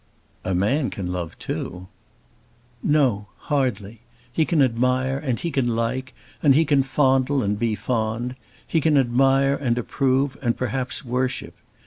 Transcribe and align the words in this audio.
"A 0.43 0.55
man 0.55 0.89
can 0.89 1.11
love 1.11 1.37
too." 1.37 1.87
"No; 2.81 3.27
hardly. 3.37 4.01
He 4.33 4.45
can 4.45 4.63
admire, 4.63 5.19
and 5.19 5.39
he 5.39 5.51
can 5.51 5.75
like, 5.75 6.15
and 6.41 6.55
he 6.55 6.65
can 6.65 6.81
fondle 6.81 7.43
and 7.43 7.59
be 7.59 7.75
fond. 7.75 8.35
He 8.65 8.81
can 8.81 8.97
admire, 8.97 9.53
and 9.53 9.77
approve, 9.77 10.37
and 10.41 10.57
perhaps 10.57 11.05
worship. 11.05 11.53